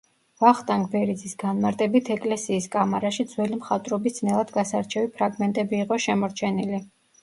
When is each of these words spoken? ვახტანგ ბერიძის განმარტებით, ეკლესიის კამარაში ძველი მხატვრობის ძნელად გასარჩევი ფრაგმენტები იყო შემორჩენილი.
ვახტანგ 0.43 0.87
ბერიძის 0.93 1.35
განმარტებით, 1.43 2.09
ეკლესიის 2.17 2.69
კამარაში 2.77 3.29
ძველი 3.37 3.61
მხატვრობის 3.63 4.19
ძნელად 4.21 4.59
გასარჩევი 4.61 5.15
ფრაგმენტები 5.17 5.83
იყო 5.87 6.05
შემორჩენილი. 6.11 6.87